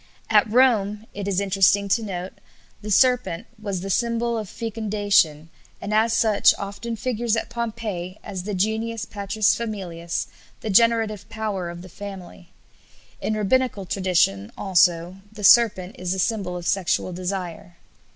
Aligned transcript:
At 0.31 0.49
Rome, 0.51 1.05
it 1.13 1.27
is 1.27 1.39
interesting 1.39 1.87
to 1.89 2.01
note, 2.01 2.33
the 2.81 2.89
serpent 2.89 3.45
was 3.61 3.81
the 3.81 3.91
symbol 3.91 4.35
of 4.35 4.49
fecundation, 4.49 5.49
and 5.79 5.93
as 5.93 6.11
such 6.11 6.55
often 6.57 6.95
figures 6.95 7.35
at 7.35 7.51
Pompeii 7.51 8.17
as 8.23 8.41
the 8.41 8.55
genius 8.55 9.05
patrisfamilias, 9.05 10.25
the 10.61 10.71
generative 10.71 11.29
power 11.29 11.69
of 11.69 11.83
the 11.83 11.87
family. 11.87 12.49
In 13.21 13.35
Rabbinical 13.35 13.85
tradition, 13.85 14.51
also, 14.57 15.17
the 15.31 15.43
serpent 15.43 15.97
is 15.99 16.13
the 16.13 16.17
symbol 16.17 16.57
of 16.57 16.65
sexual 16.65 17.13
desire. 17.13 17.75